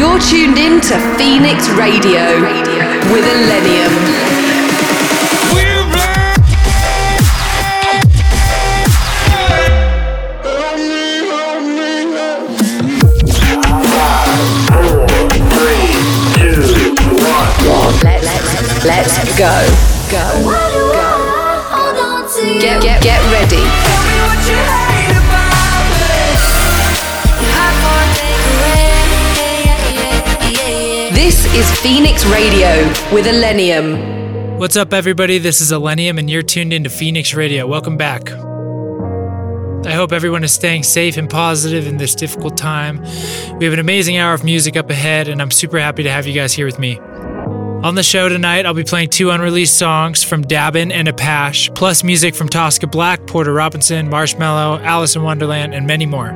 [0.00, 2.40] You're tuned in to Phoenix Radio
[3.12, 3.92] with Illenium.
[18.82, 19.52] Let's, let's go.
[20.10, 20.24] Go.
[20.80, 21.10] Go.
[22.58, 24.09] Get, get, get ready.
[31.52, 32.68] Is Phoenix Radio
[33.12, 34.56] with Illenium.
[34.60, 35.38] What's up, everybody?
[35.38, 37.66] This is Illenium, and you're tuned into Phoenix Radio.
[37.66, 38.30] Welcome back.
[38.30, 43.02] I hope everyone is staying safe and positive in this difficult time.
[43.58, 46.24] We have an amazing hour of music up ahead, and I'm super happy to have
[46.24, 47.00] you guys here with me.
[47.00, 52.04] On the show tonight, I'll be playing two unreleased songs from Dabin and Apashe, plus
[52.04, 56.30] music from Tosca Black, Porter Robinson, Marshmello, Alison Wonderland, and many more.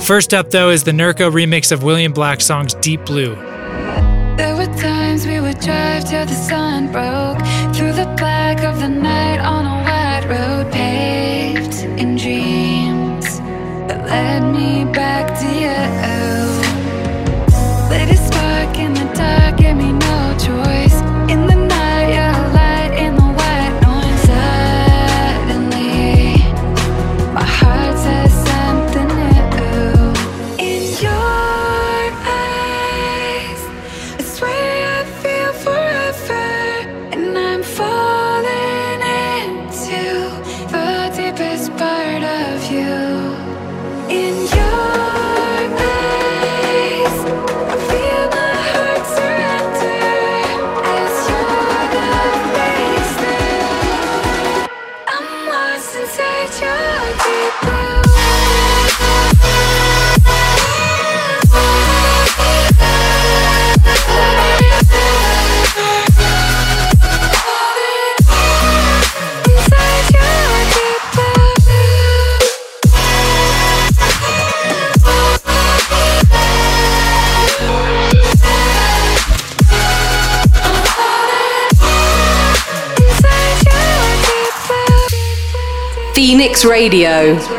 [0.00, 3.36] First up, though, is the Nurko remix of William Black's songs Deep Blue.
[4.38, 7.40] There were times we would drive till the sun broke
[7.74, 13.40] through the black of the night on a wide road paved in dreams
[13.88, 16.17] that led me back to you.
[86.38, 87.57] Phoenix Radio.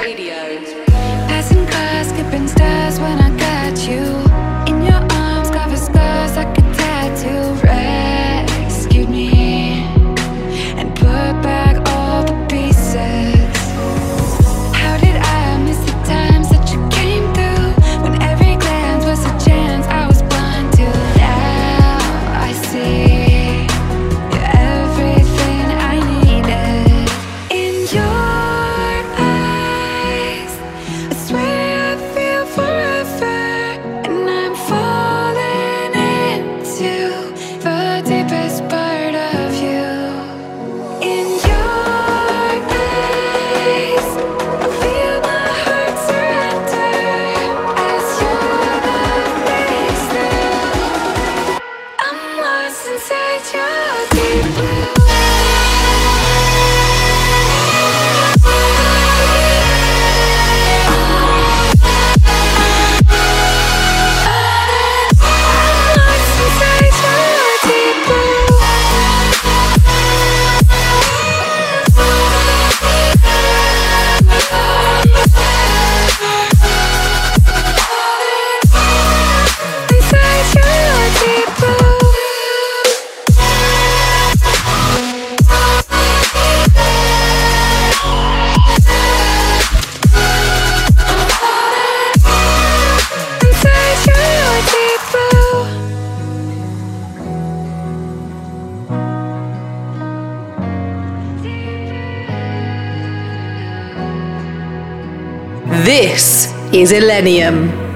[106.85, 107.88] Is.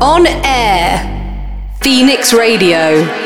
[0.00, 1.00] On air,
[1.80, 3.25] Phoenix Radio.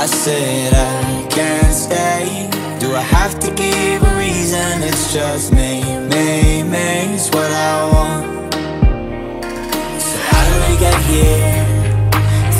[0.00, 2.48] I said I can't stay.
[2.80, 4.82] Do I have to give a reason?
[4.82, 7.12] It's just me, me, me.
[7.12, 8.54] It's what I want.
[10.00, 11.66] So how did we get here?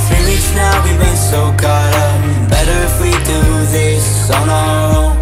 [0.04, 2.50] Three weeks now, we've been so caught up.
[2.50, 3.40] Better if we do
[3.72, 5.16] this on our own.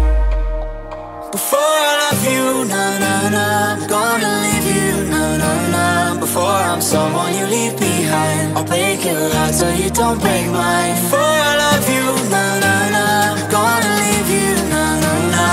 [1.31, 6.19] Before I love you, na na na, I'm gonna leave you, na na na.
[6.19, 7.88] Before I'm someone you leave behind,
[8.59, 10.95] I'll break your heart so you don't break mine.
[10.95, 11.17] Before
[11.49, 13.05] I love you, na na na,
[13.47, 15.45] gonna leave you, na na na.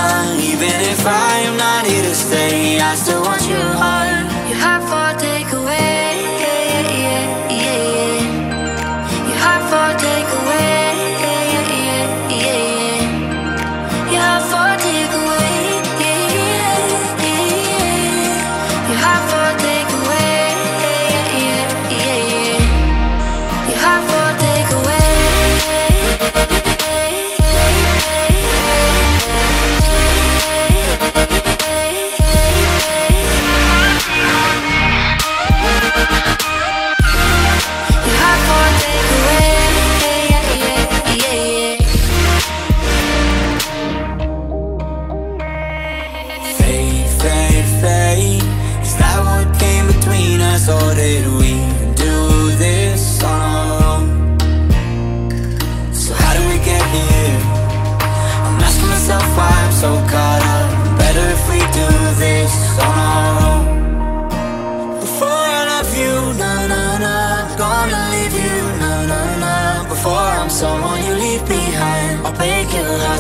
[0.43, 4.06] Even if I am not here to stay, I still want your heart.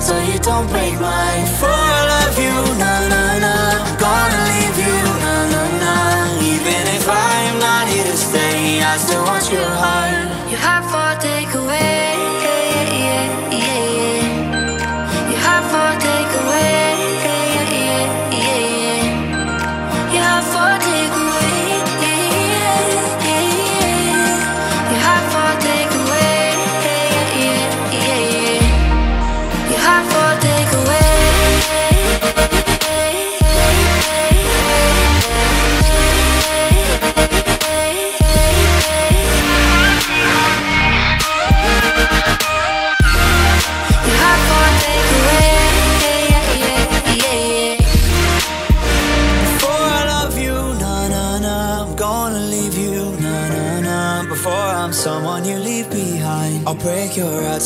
[0.06, 1.75] so you don't break my fall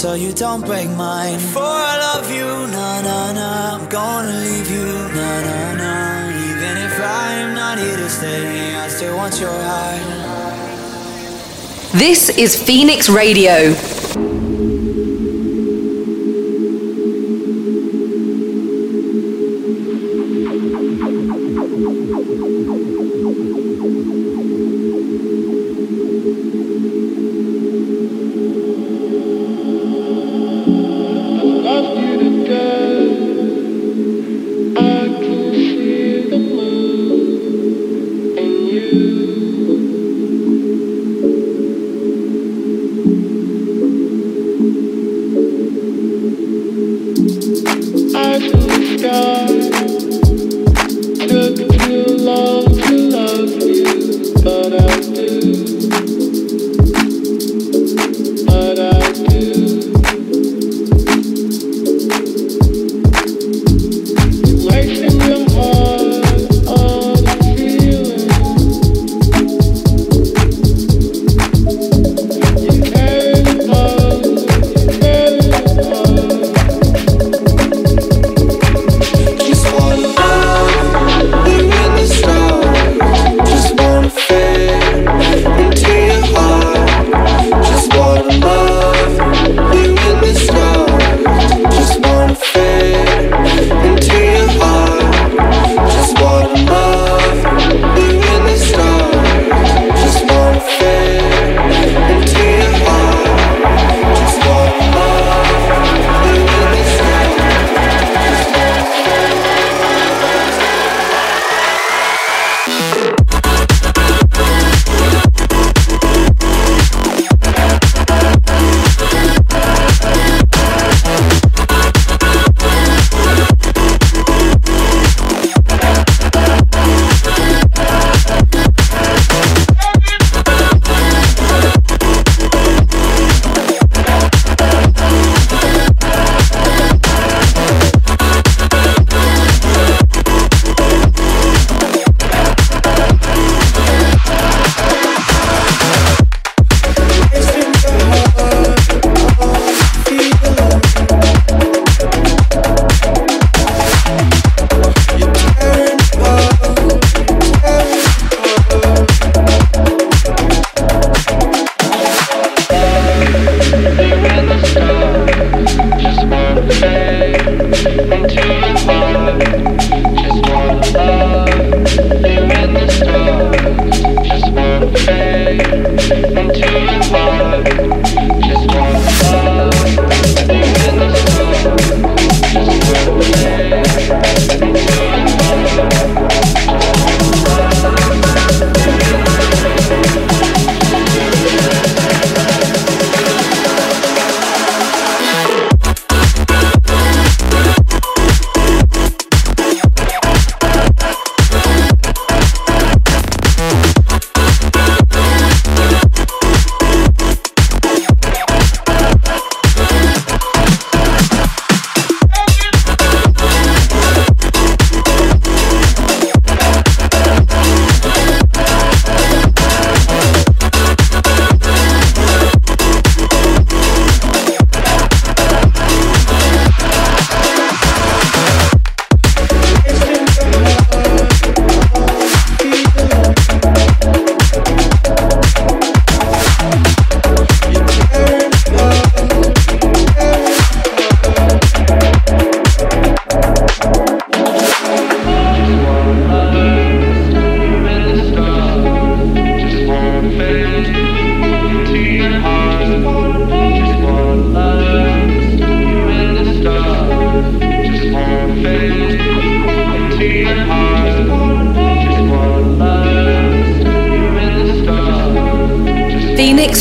[0.00, 1.38] so you don't break mine.
[1.38, 3.76] For I love you, na na na.
[3.76, 5.92] I'm gonna leave you, na na na.
[6.48, 10.00] Even if I'm not here to stay, I still want your heart.
[11.92, 13.74] This is Phoenix Radio.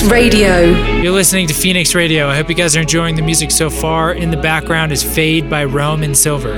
[0.09, 0.61] Radio.
[1.01, 2.27] You're listening to Phoenix Radio.
[2.27, 4.11] I hope you guys are enjoying the music so far.
[4.11, 6.57] In the background is Fade by Rome in Silver.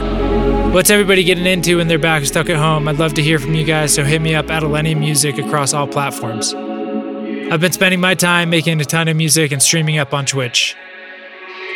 [0.72, 2.88] What's everybody getting into when they're back stuck at home?
[2.88, 5.74] I'd love to hear from you guys, so hit me up at Illenium Music across
[5.74, 6.54] all platforms.
[6.54, 10.78] I've been spending my time making a ton of music and streaming up on Twitch.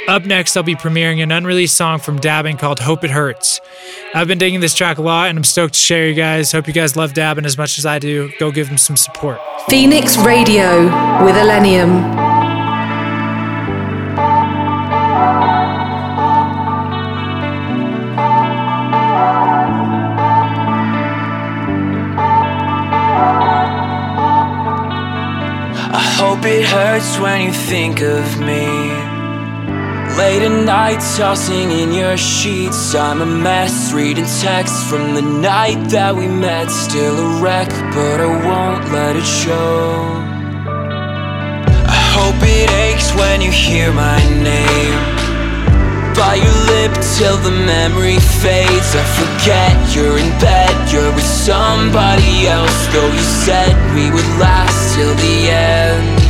[0.07, 3.59] Up next, I'll be premiering an unreleased song from Dabin called Hope It Hurts.
[4.13, 6.51] I've been digging this track a lot and I'm stoked to share you guys.
[6.51, 8.31] Hope you guys love Dabin as much as I do.
[8.39, 9.39] Go give them some support.
[9.67, 10.83] Phoenix Radio
[11.25, 12.03] with Illenium.
[25.97, 29.14] I hope it hurts when you think of me.
[30.17, 32.95] Late at night, tossing in your sheets.
[32.95, 36.71] I'm a mess, reading texts from the night that we met.
[36.71, 40.15] Still a wreck, but I won't let it show.
[41.91, 44.95] I hope it aches when you hear my name.
[46.15, 48.95] By your lip till the memory fades.
[48.95, 52.87] I forget you're in bed, you're with somebody else.
[52.95, 56.24] Though you said we would last till the end.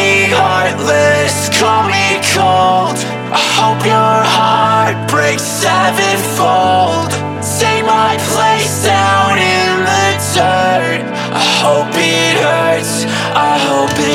[0.00, 2.96] Me heartless, call me cold.
[3.36, 7.10] I hope your heart breaks sevenfold.
[7.60, 11.00] Take my place down in the dirt.
[11.42, 12.94] I hope it hurts,
[13.50, 14.09] I hope it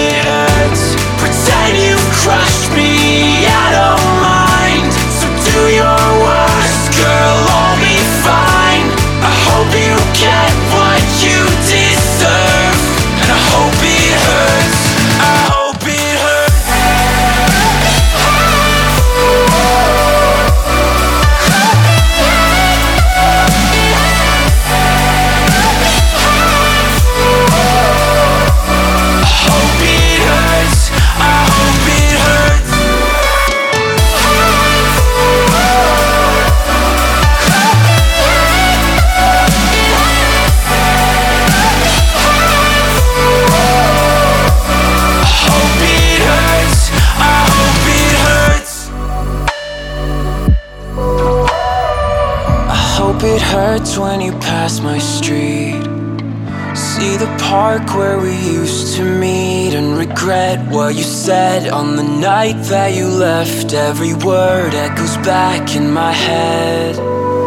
[61.70, 63.74] on the night that you left.
[63.74, 66.96] Every word echoes back in my head.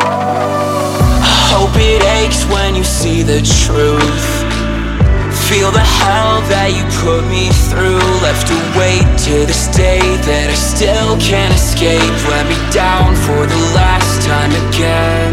[0.03, 4.29] I hope it aches when you see the truth.
[5.49, 8.05] Feel the hell that you put me through.
[8.21, 12.13] Left to wait to this day that I still can't escape.
[12.29, 15.33] Let me down for the last time again.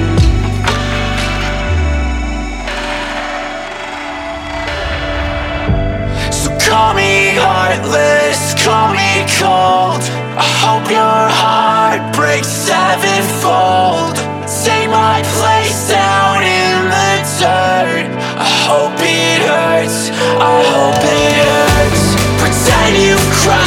[6.32, 10.02] So call me heartless, call me cold.
[10.42, 14.18] I hope your heart breaks sevenfold.
[14.66, 18.10] Take my place down in the dirt.
[18.42, 20.10] I hope it hurts,
[20.42, 22.06] I hope it hurts.
[22.42, 23.65] Pretend you crushed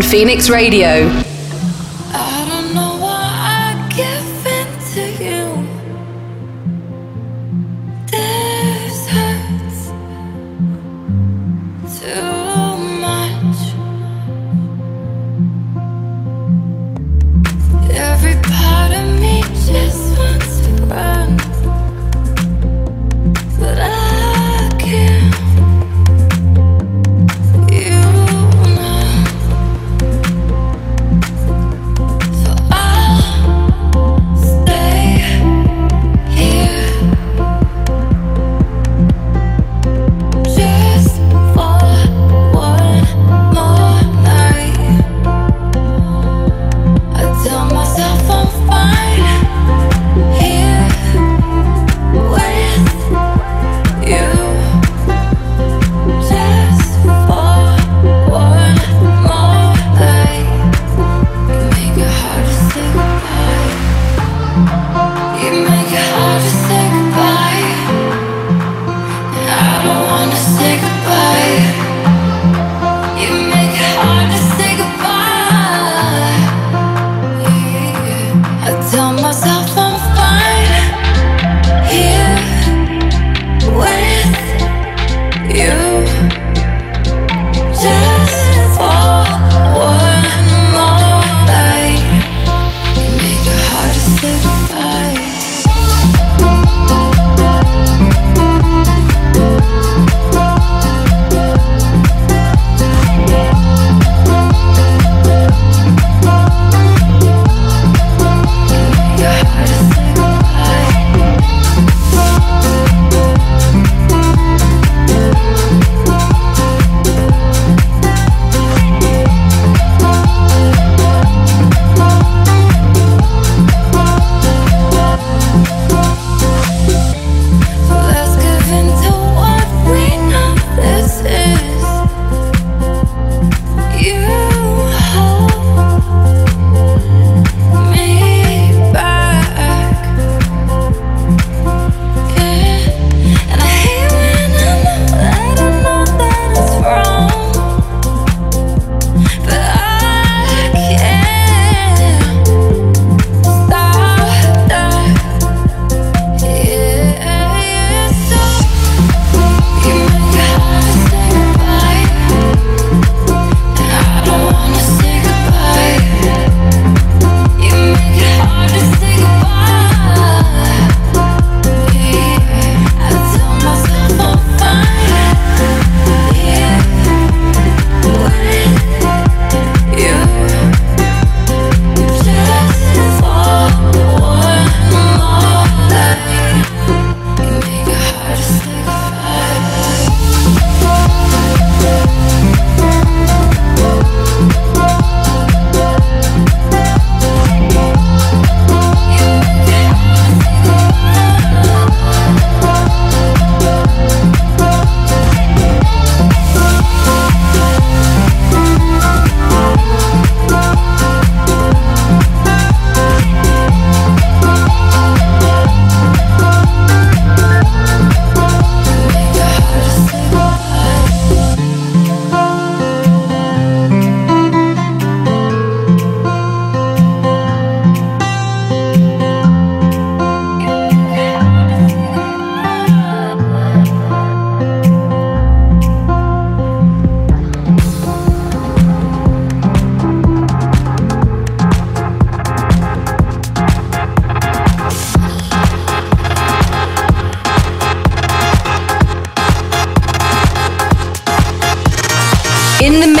[0.00, 1.29] on Phoenix Radio.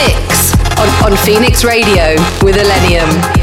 [0.06, 3.39] Mix on, on Phoenix Radio with Illenium.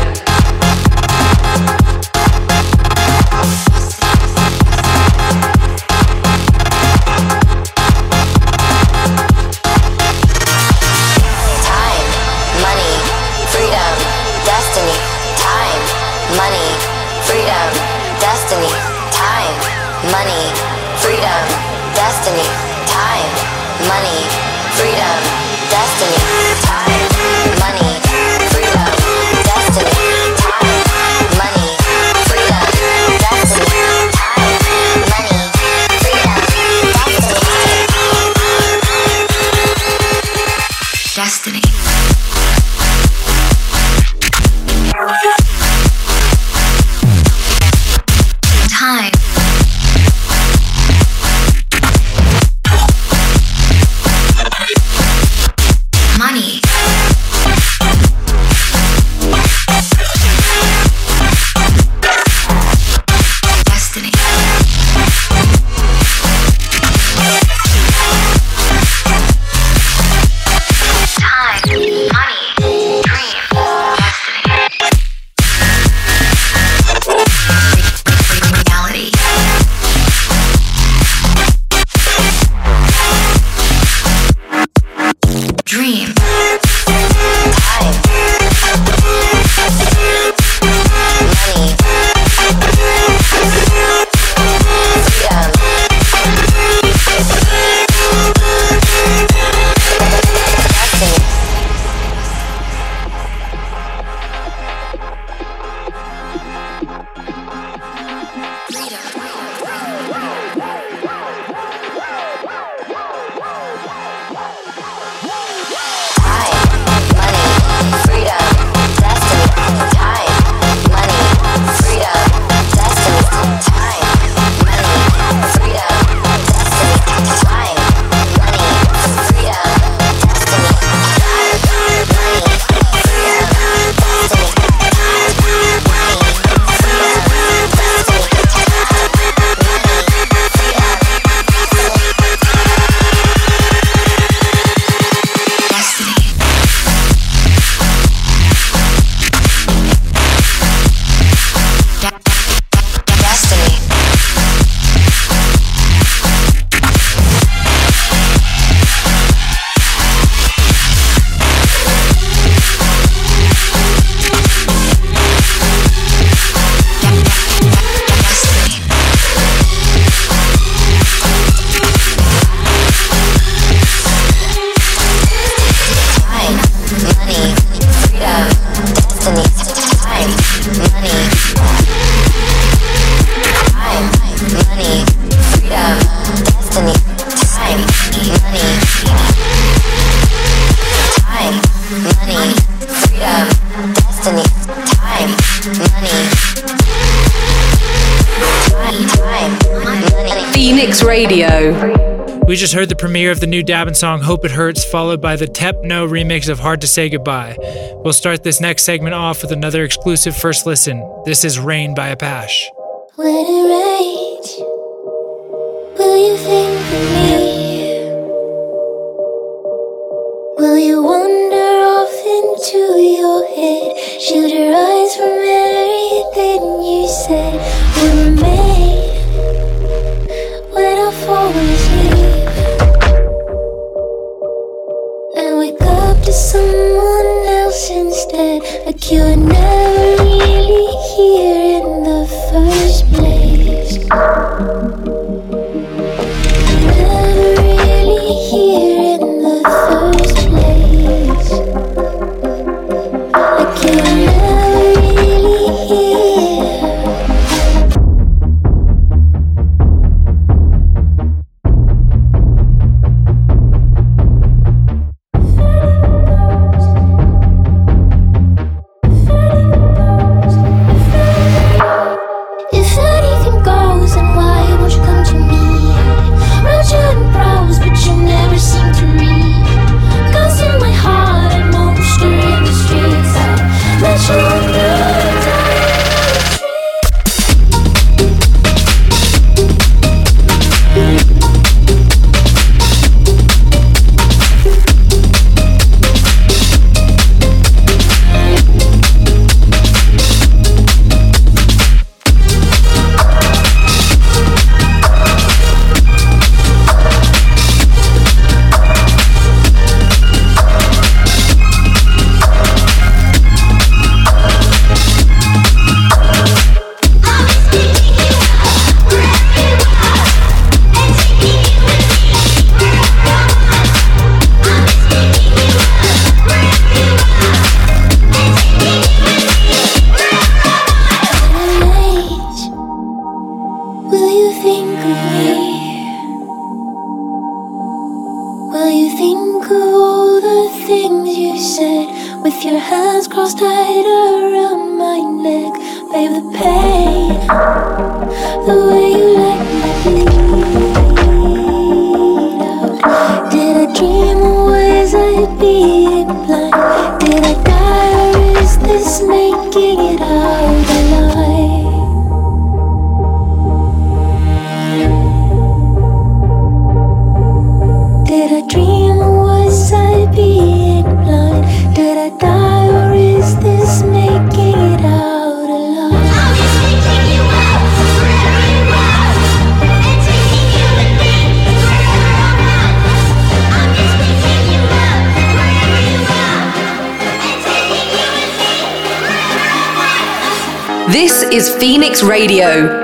[203.17, 206.59] Premiere of the new Dabin song Hope It Hurts, followed by the Tepno remix of
[206.59, 207.57] Hard to Say Goodbye.
[208.03, 211.01] We'll start this next segment off with another exclusive first listen.
[211.25, 212.67] This is Rain by Apashe.
[213.15, 214.06] When it rains,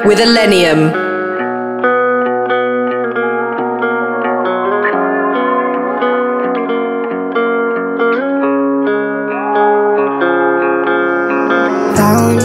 [0.05, 0.91] with Illenium.
[11.95, 12.41] Found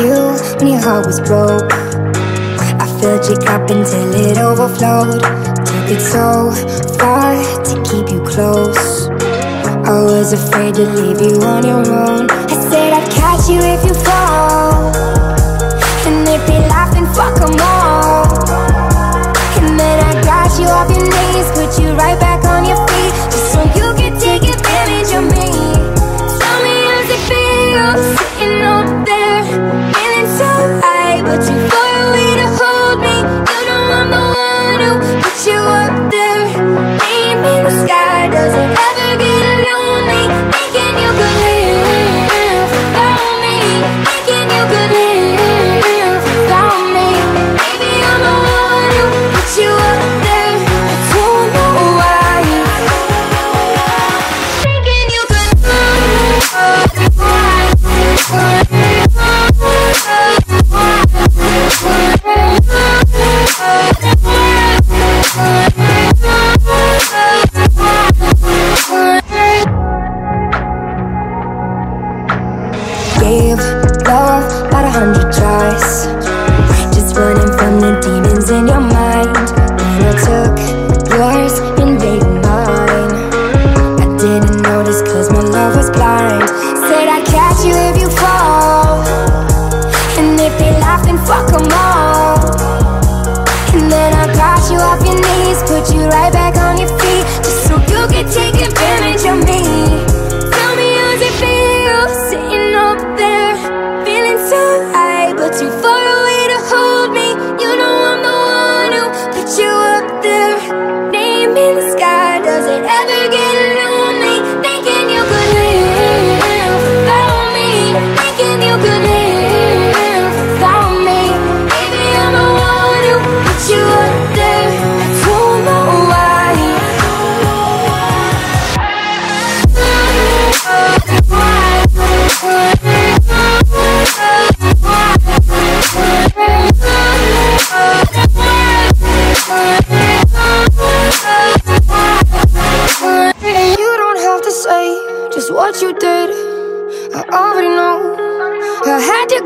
[0.00, 1.41] you when your heart was broken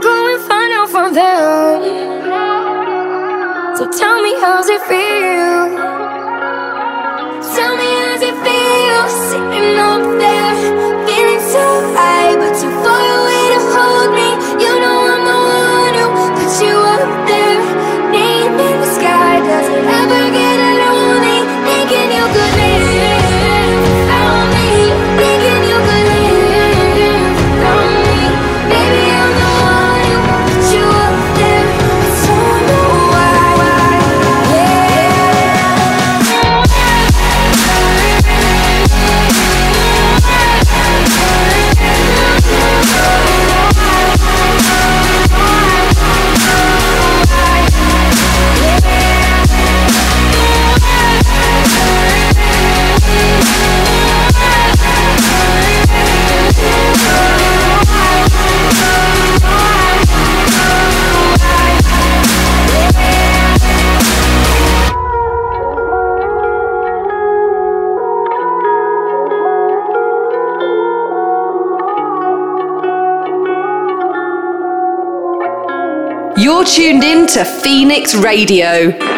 [0.00, 1.82] go and find out for them.
[3.76, 5.75] So tell me, how's it feel?
[76.76, 79.15] tuned in to Phoenix Radio.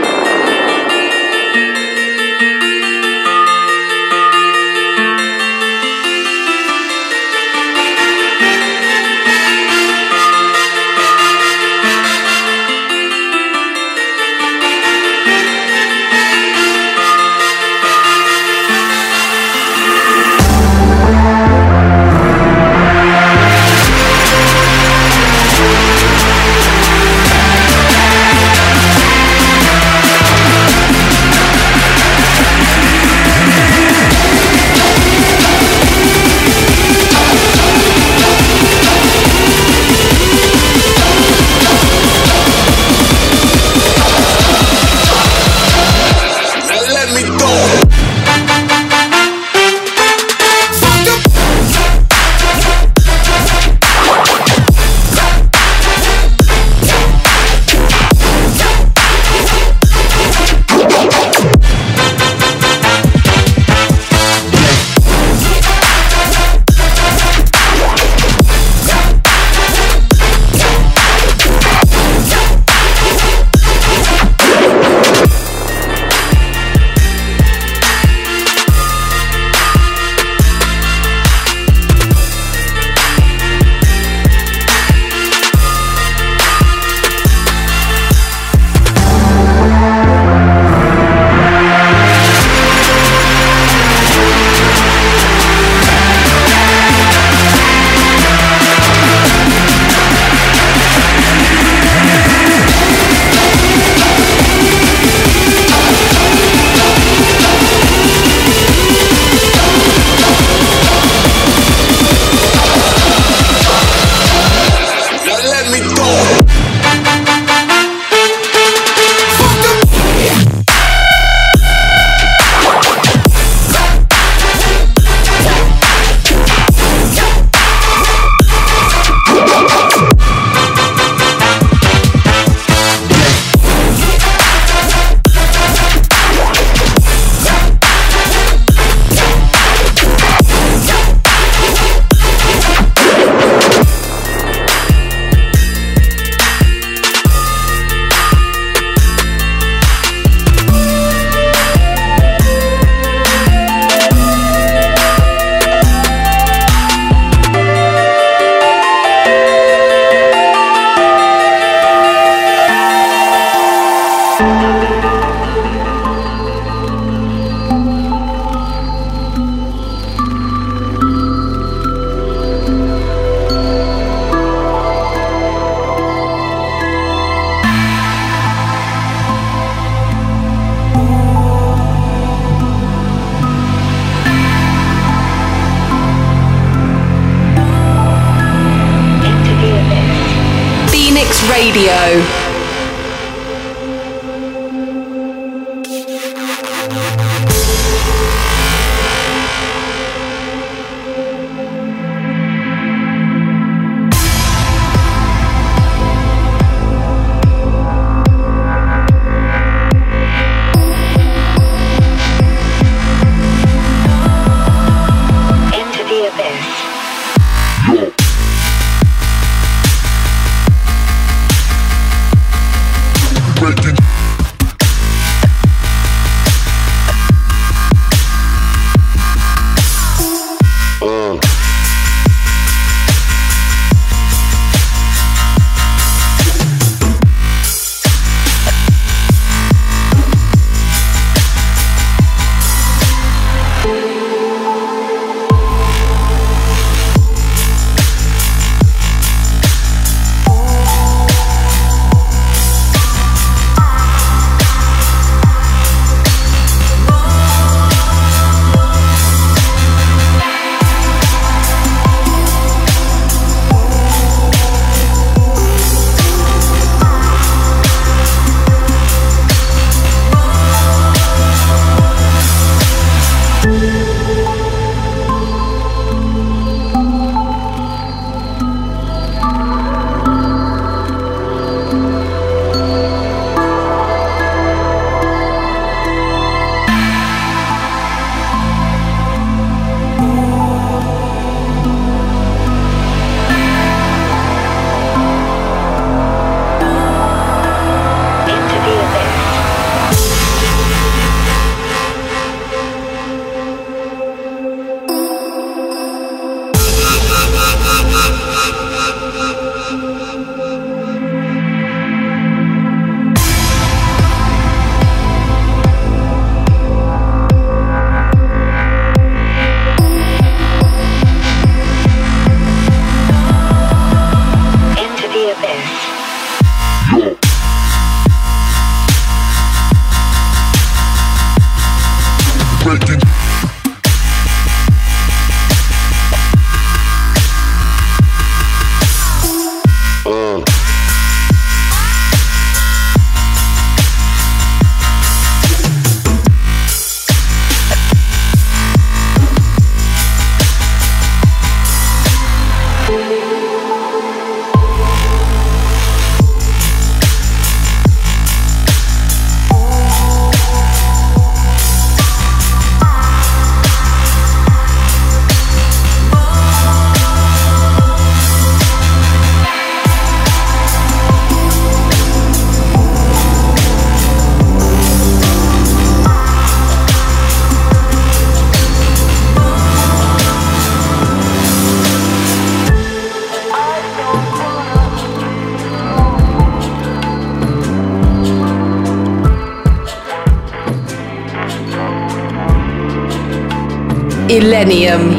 [394.79, 395.38] Illenium.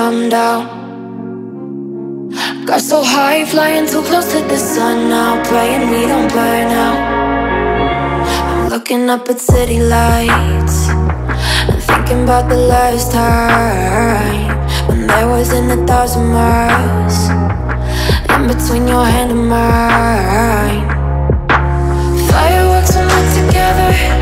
[0.00, 0.62] Come down?
[2.64, 7.00] Got so high, flying too close to the sun now, praying we don't burn out.
[8.50, 10.78] I'm looking up at city lights
[11.68, 14.48] and thinking about the last time
[14.88, 17.18] when there wasn't a thousand miles
[18.32, 20.84] in between your hand and mine.
[22.30, 24.19] Fireworks when we're together,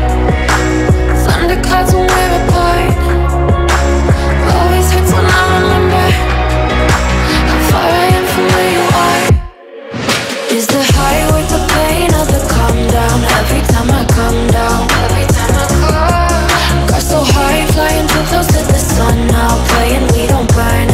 [14.19, 16.87] come down, every time I come.
[16.89, 20.89] Got so high, flying too close to the sun now, playing we don't burn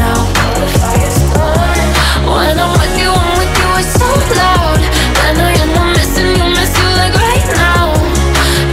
[0.82, 1.18] fire's.
[2.30, 4.10] When I'm with you, I'm with you, it's so
[4.40, 4.82] loud.
[5.18, 7.84] Then I end up missing you, miss you like right now.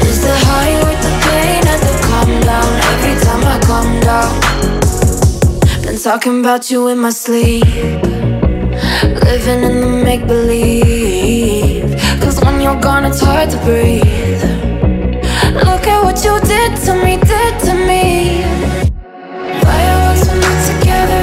[0.09, 2.71] Is the high worth the pain of the come down?
[2.93, 4.33] Every time I come down.
[5.85, 7.65] Been talking about you in my sleep.
[9.27, 11.62] Living in the make believe.
[12.63, 14.45] You're gone, it's hard to breathe.
[15.67, 18.45] Look at what you did to me, did to me.
[19.67, 21.23] Fireworks when we're together.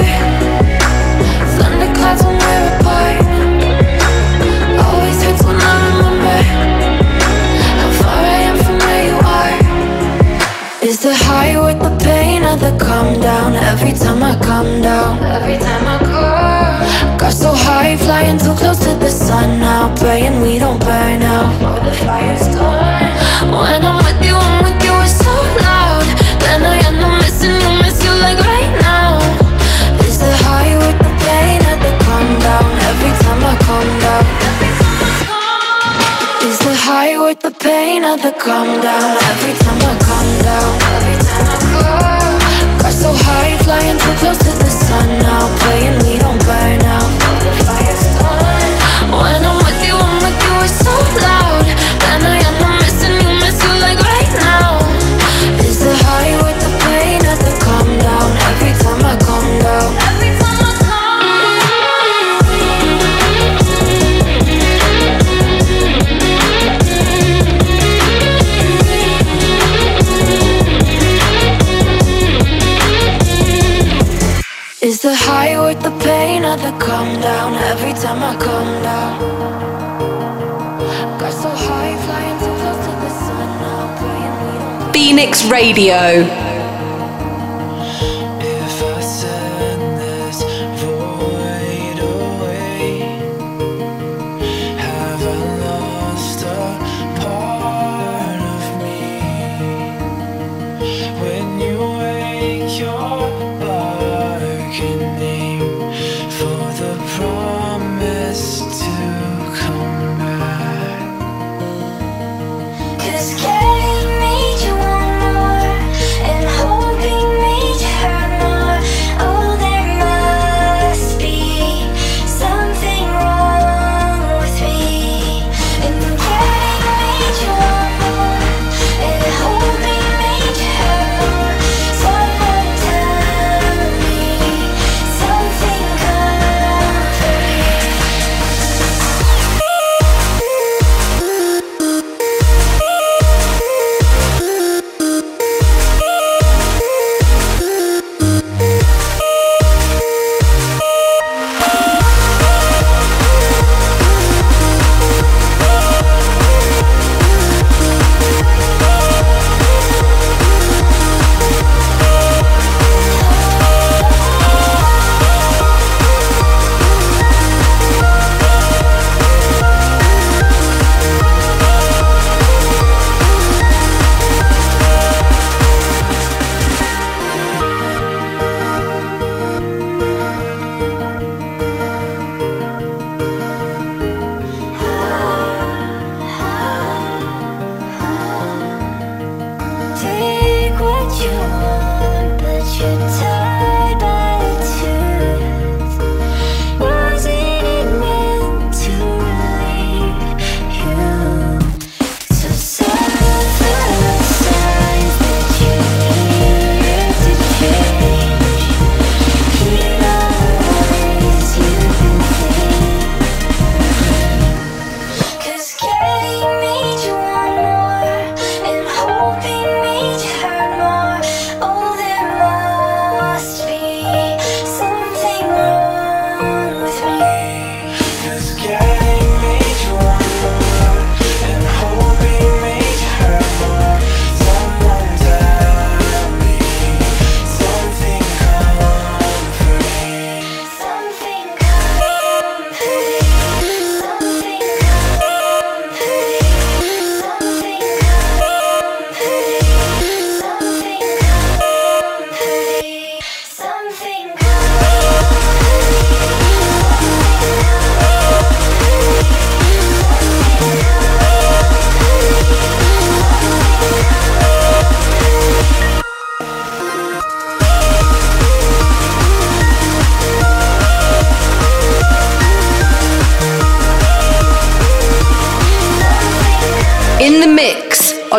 [1.56, 3.24] Thunderclouds when we're apart.
[4.84, 6.38] Always hurts when I remember
[7.80, 10.86] how far I am from where you are.
[10.86, 13.54] Is the high worth the pain of the come down?
[13.54, 15.99] Every time I come down, every time I.
[17.18, 21.52] Got so high, flying too close to the sun now, praying we don't burn out.
[21.62, 23.10] Oh, the fire's gone.
[23.52, 25.34] Oh, when I'm with you, I'm with you, it's so
[25.64, 26.06] loud.
[26.40, 29.20] Then I end up missing you, miss you like right now.
[30.06, 32.68] Is the high worth the pain of the come down?
[32.88, 34.24] Every time I come down.
[36.48, 39.10] Is the high worth the pain of the come down?
[39.30, 42.80] Every time I come down, every time I come.
[42.80, 43.09] Got so
[85.48, 86.49] Radio.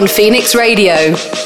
[0.02, 1.41] On Phoenix Radio.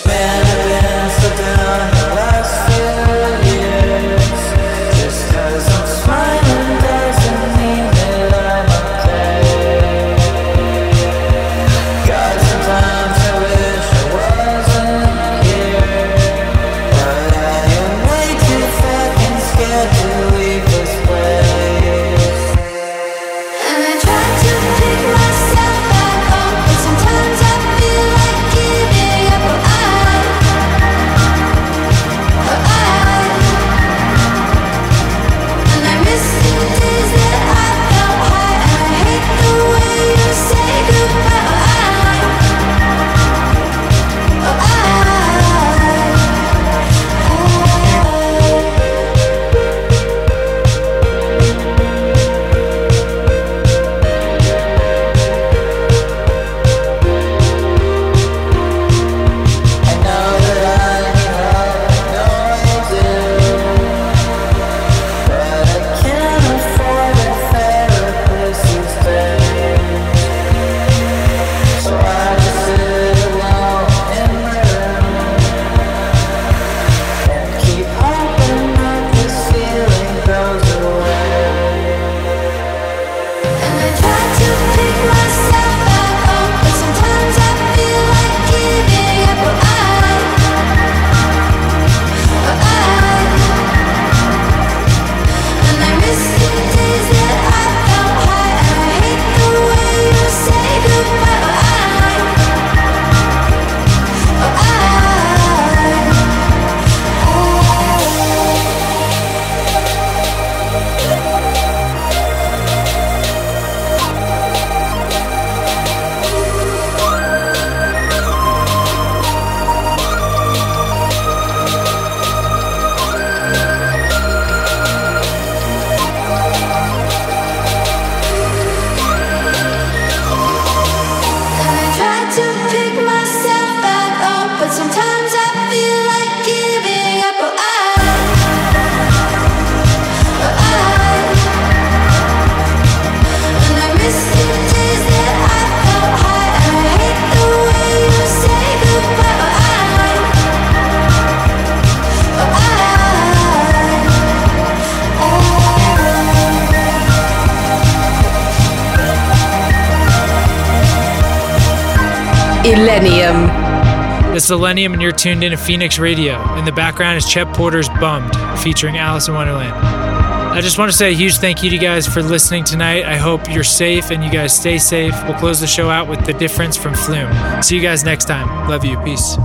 [164.45, 166.55] Is Illenium, and you're tuned in to Phoenix Radio.
[166.55, 169.73] In the background is Chet Porter's Bummed, featuring Alison Wonderland.
[169.73, 173.05] I just want to say a huge thank you to you guys for listening tonight.
[173.05, 175.15] I hope you're safe and you guys stay safe.
[175.23, 177.33] We'll close the show out with The Difference from Flume.
[177.63, 178.69] See you guys next time.
[178.69, 178.99] Love you.
[178.99, 179.35] Peace.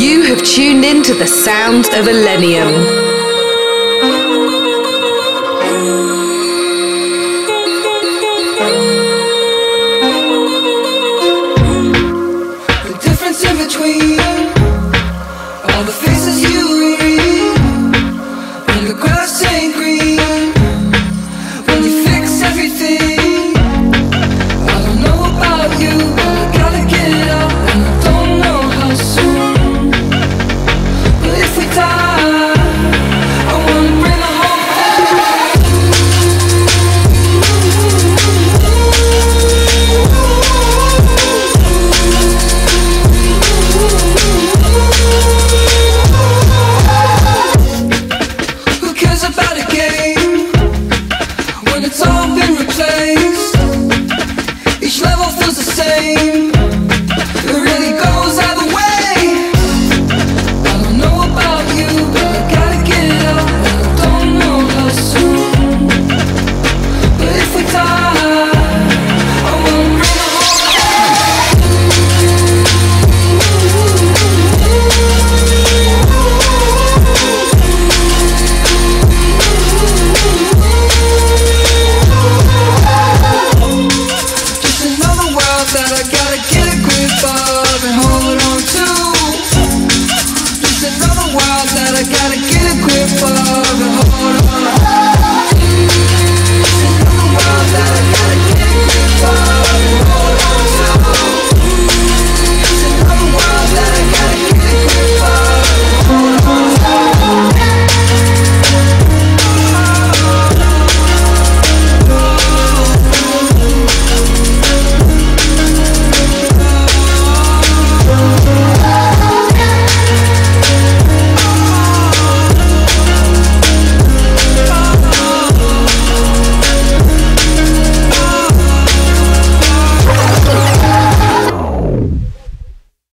[0.00, 3.07] You have tuned in to the sounds of Illenium.